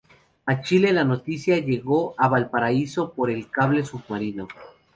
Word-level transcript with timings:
A 0.47 0.61
Chile 0.63 0.93
la 0.93 1.03
noticia 1.03 1.59
llegó 1.59 2.15
a 2.17 2.27
Valparaíso 2.27 3.13
por 3.13 3.29
el 3.29 3.51
cable 3.51 3.85
submarino. 3.85 4.47